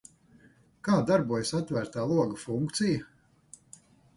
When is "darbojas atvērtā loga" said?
1.09-2.41